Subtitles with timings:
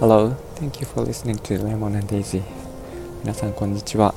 [0.00, 2.42] Hello, thank you for listening to Lemon and Daisy.
[3.22, 4.14] 皆さんこんにちは。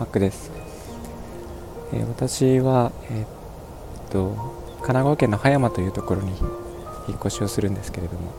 [0.00, 0.50] マックです、
[1.92, 6.36] えー、私は、えー、っと神奈川県の葉山というところに
[7.06, 8.32] 引っ越しをするんですけれども、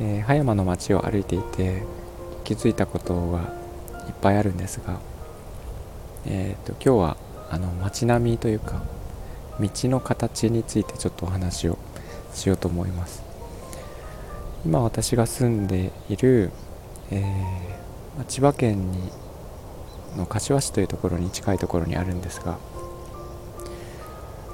[0.00, 1.82] えー、葉山の街を歩いていて
[2.44, 3.52] 気づいたことが
[4.06, 5.00] いっぱいあるんですが、
[6.24, 7.16] えーと、今日は
[7.50, 8.80] あの街並みというか
[9.68, 11.78] 道の形についてちょっとお話を
[12.34, 13.22] しようと思います。
[14.64, 16.50] 今私が住んでいる、
[17.10, 19.10] えー、千葉県に
[20.16, 22.58] の柏市というところに近いところにあるんですが、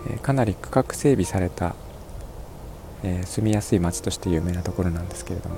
[0.09, 1.75] えー、かなり区画整備された、
[3.03, 5.57] えー、住みやすい町として有名なところなんですけれども、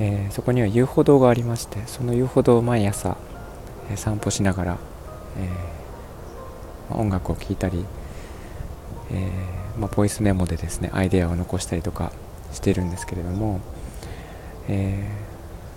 [0.00, 3.16] えそこには遊歩道がありましてその遊歩道を毎朝、
[3.90, 4.78] え散歩しながら、
[5.38, 5.83] え
[6.90, 7.84] 音楽を聴いたり、
[9.10, 9.30] え
[9.78, 12.12] まあ、ボイスメモでですねアイデアを残したりとか
[12.52, 13.60] してるんですけれども、
[14.68, 15.08] え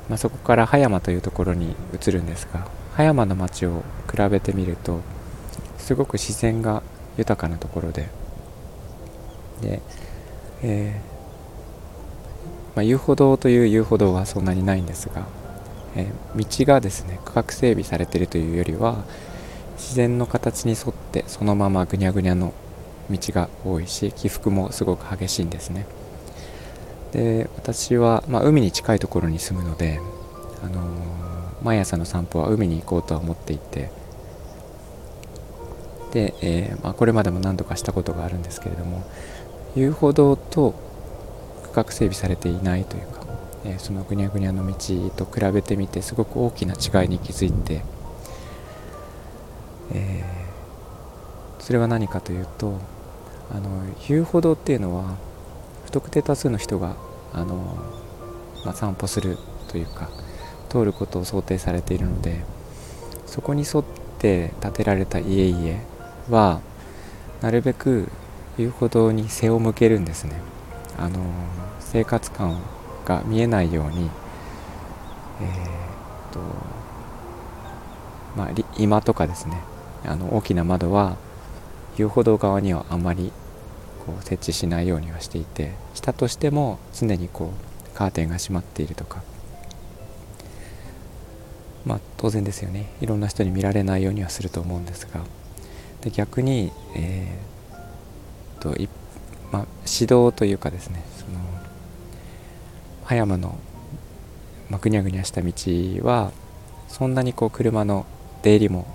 [0.07, 5.01] ー、まあ、そこから葉山というところに移るんですが葉山の町を比べてみると
[5.77, 6.83] すごく自然が
[7.17, 8.09] 豊かなところで
[9.61, 9.81] で、
[10.61, 15.25] えー、まあ、遊歩道という遊歩道はそんなにないんですが、
[15.95, 19.03] え、道がですね区画整備されているというよりは
[19.77, 22.53] 自然の形に沿ってそのままぐにゃぐにゃの
[23.09, 25.85] 道が多いし起伏もすごく激しいんですね。
[27.11, 30.01] で私は、まあ、海に近いところに住むので、
[30.61, 33.91] あのー、毎朝の散歩は海に行こうとは思っていて
[36.11, 39.09] で、えー、まあ、これまでも何度かしたことがあるんですけれども
[39.75, 40.73] 遊歩道と
[41.63, 43.21] 区画整備されていないというか、
[43.63, 47.83] えー、そのぐにゃぐにゃの道と比べてみてすごく大きな違いに気づいて、
[49.93, 50.23] え
[51.59, 52.79] それは何かというと
[53.51, 55.15] あの遊歩道っていうのは
[55.85, 56.95] 不特定多数の人が
[57.33, 57.77] あの、
[58.65, 59.37] まあ、散歩する
[59.69, 60.09] というか
[60.69, 62.43] 通ることを想定されているので
[63.25, 63.83] そこに沿っ
[64.19, 65.79] て建てられた家々
[66.29, 66.61] は
[67.41, 68.09] なるべく
[68.57, 70.41] 遊歩道に背を向けるんですね。
[70.97, 71.19] あの
[71.79, 72.59] 生活感
[73.05, 74.09] が見えないように
[75.39, 76.39] えー、と
[78.35, 79.61] まあ今とかですね。
[80.05, 81.17] あの大きな窓は
[81.97, 83.31] 遊歩道側にはあまり
[84.05, 89.23] こう設置しないようにはしていてしたとしても常にこうカーテンが閉まっているとか。
[91.85, 92.89] まあ当然ですよね。
[92.99, 95.21] いろんな人に見られないようにはすると思うんですが。
[96.01, 98.89] で逆に、えー、とい、
[99.51, 101.39] まあ、指導というかですねその
[103.05, 103.57] 葉山の、
[104.69, 105.51] まあ、ぐにゃぐにゃした道
[106.03, 106.31] は
[106.87, 108.05] そんなにこう車の
[108.43, 108.85] 出入りも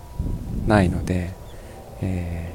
[0.66, 1.30] ないので、
[2.00, 2.52] え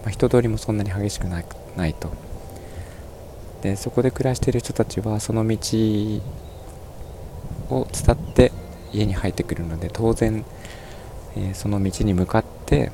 [0.00, 1.44] ーまあ、人通りもそんなに激しくない
[1.76, 2.10] ないと。
[3.62, 5.56] でそこで暮らしている人たちはその道
[7.68, 8.52] を伝って
[8.92, 10.44] 家に入ってくるので当然、
[11.36, 12.90] えー、その道に向かって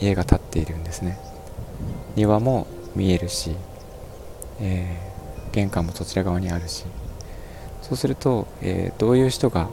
[0.00, 1.18] 家が建っているんですね。
[2.16, 2.66] 庭も
[2.96, 3.54] 見えるし、
[4.60, 6.84] えー、玄関もそちら側にあるし。
[7.82, 9.68] そうすると、えー、どういう人が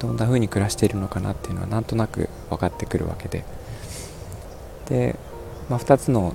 [0.00, 3.44] どんな風に暮らしているのかなっていうのはなんとなく分かってくるわけで。
[4.88, 5.14] で、
[5.68, 6.34] まあ、2つの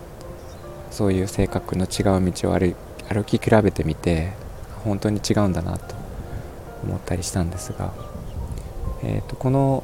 [0.92, 2.76] そういう性格の違う道を歩
[3.10, 4.32] 歩き比べてみて
[4.84, 5.96] 本当に違うんだなと
[6.84, 7.92] 思ったりしたんですが、
[9.04, 9.84] えーと、この、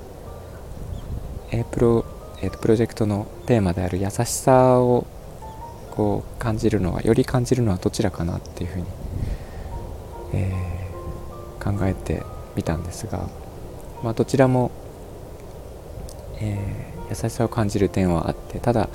[1.52, 2.06] え、プロ
[2.42, 5.06] えーと、プロジェクトのテーマである優しさを
[5.92, 8.86] こう感じるのはより感じるのはどちらかなっていうふうに、
[10.34, 12.24] えー、考えて
[12.56, 13.30] みたんですが、
[14.04, 14.72] まあ、どちらも、
[16.40, 18.90] えー、優しさを感じる点はあってただ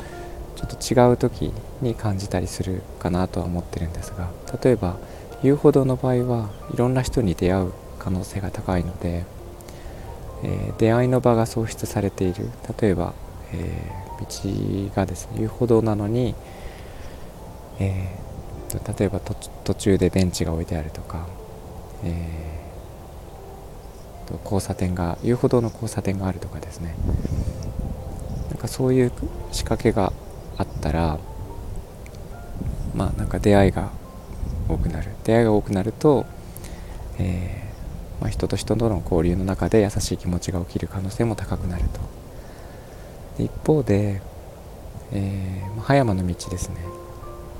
[0.56, 1.52] ちょっと違う時
[1.82, 4.30] に感じたりするかなとは思ってるんですが
[4.62, 4.96] 例えば
[5.42, 9.24] 遊歩道の場合はいろんな人に出会う可能性が高いので、
[10.42, 12.48] えー、出会いの場が創出されている。
[12.80, 13.14] 例えば、
[13.52, 16.34] えー、道がですね遊歩道なのに、
[17.78, 21.26] えー、例えば途中でベンチが置いてあるとか、
[22.04, 22.65] え
[24.44, 26.94] 交差点が遊歩道の交差点があるとかですね。
[28.50, 29.12] なんかそういう
[29.52, 30.12] 仕掛けが
[30.56, 31.18] あったら
[32.94, 33.90] まあなんか出会いが
[34.68, 35.10] 多くなる。
[35.24, 36.26] 出会いが多くなると、
[37.18, 41.84] えー、まあ、人と人との交流の中で優しい気持ちが起きる可能性も高くなる
[43.36, 43.42] と。
[43.42, 44.22] 一方で、
[45.12, 46.76] えー、葉山の道ですね。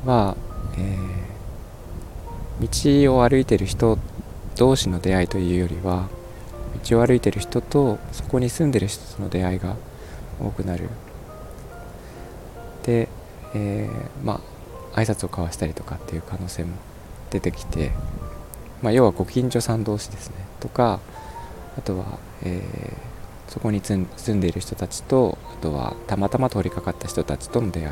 [0.04, 0.36] は、
[0.78, 3.98] えー、道を歩いてる人
[4.56, 6.08] 同士の出会いというよりは
[6.91, 9.77] 道を歩いてる人とそこに住んでる人との出会いが
[10.41, 10.88] 多くなる。
[12.85, 13.09] で、
[13.55, 14.41] えー、ま
[14.94, 16.75] あ挨拶を交わしたりとかっていう可能性も
[17.31, 17.91] 出てきて、
[18.83, 20.37] まあ、要はご近所さん同士ですね。
[20.61, 21.00] とか
[21.77, 27.88] あとは、えー、そこに住んでいる人たちとあとはたまたま通りかかった人たちとの出会い。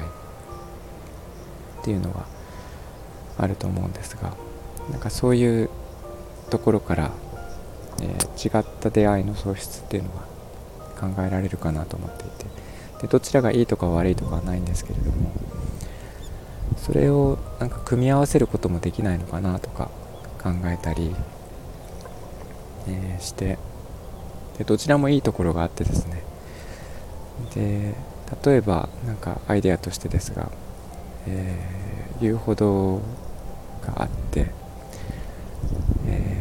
[1.83, 2.25] っていうのが
[3.37, 4.33] あると思うんですが
[4.91, 5.69] なんかそういう
[6.49, 7.11] ところから、
[8.01, 12.45] えー、違った出会いの喪失っていうのが考えられるかなと思っていて。
[13.03, 15.33] でどちらがいいとか悪いとかはないんですけれども。
[16.77, 19.91] それをなんか組み合わせることもできないのかなとか
[20.43, 21.15] 考えたり、
[22.89, 23.59] えー、して。
[24.59, 26.23] でどちらもいいところがあってですね。
[27.55, 27.95] で
[28.45, 30.51] 例えばなんかアイデアとしてですが、
[31.27, 33.01] えー、遊歩道
[33.83, 34.51] があって、
[36.07, 36.34] え、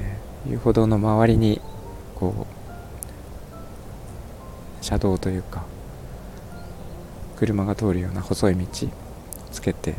[0.47, 1.61] 遊歩道の周りに
[2.15, 2.53] こう
[4.83, 5.63] 車道というか
[7.37, 8.65] 車が通るような細い道
[9.51, 9.95] つけて、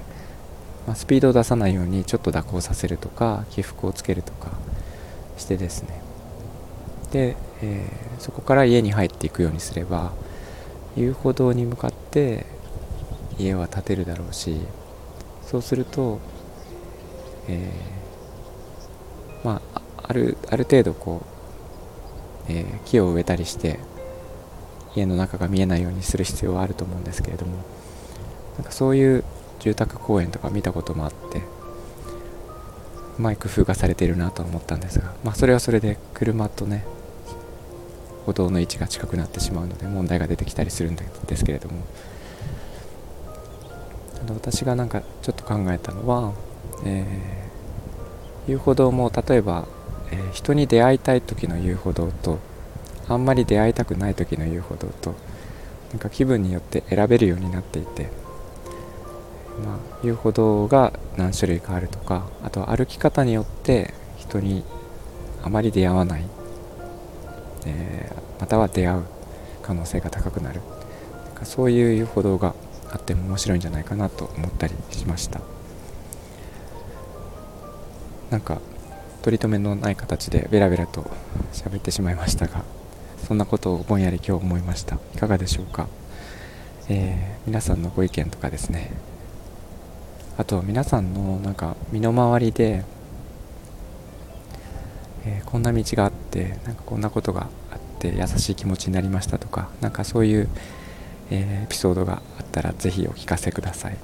[0.87, 4.51] まあ、スピードを出さないようにちょっと蛇行させるとか起伏をつけるとか
[5.37, 6.03] してですね。
[7.11, 10.13] で、えー、そこから家に入っていくようにすれば
[10.97, 12.47] 遊歩道に向かって
[13.39, 14.59] 家は建てるだろうし
[15.43, 16.19] そうすると、
[17.49, 19.74] えー、まあ
[20.07, 21.23] あるある程度こ
[22.49, 23.81] う、えー、木を植えたりして
[24.95, 27.57] 家の中が見えないようにする必要はあると思うんですけれども
[28.57, 29.25] なんかそういう
[29.61, 31.43] 住宅公園とか見たこともあって
[33.19, 36.85] うまい工夫がされているなと思ったんですが、まあ、それはそれで車とね
[38.27, 41.85] 歩道の位置が近くなってしまうので問題が出てきたりするんですけれども
[44.33, 46.33] 私がなんかちょっと考えたのは、
[46.85, 49.67] えー、遊歩道も例えば、
[50.15, 52.39] え、人に出会いたい時の遊歩道と
[53.09, 55.15] あんまり出会いたくない時の遊歩道と
[55.91, 58.11] なんか気分によって選べるようになっていて、
[59.65, 64.65] まあ、遊歩道が何種類かあるとかあとは歩き方によって人に
[65.43, 66.25] あまり出会わない、
[67.67, 69.03] えー、または出会う
[69.63, 70.61] 可能性が高くなる。
[71.27, 72.55] なんかそういう遊歩道が
[72.91, 75.41] あっても面白いんじゃないかなと思ったりしました。
[78.31, 78.61] なんか
[79.25, 81.11] 取り留めのない形でベラベラと
[81.55, 82.63] 喋ってしまいましたが
[83.27, 84.99] そんなことをぼんやり今日思いました。
[85.15, 85.89] いかがでしょうか、
[86.91, 88.91] えー、皆さんのご意見とかですね。
[90.37, 92.85] あと皆さんのなんか身の回りで、
[95.25, 100.51] えー、こんな道があってなんかこんなことがあって優しい気持ちになりましたとかなんかそういう、
[101.31, 103.97] えー、エピソードがあったらぜひお聞かせください、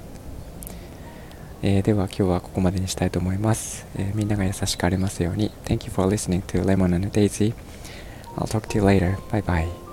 [1.63, 7.53] えー、では今日はここまでにしたいと思います、えみんなが優しくありますように Thank you for listening to Lemon and Daisy
[8.37, 9.17] I'll talk to you later.
[9.31, 9.90] Bye bye.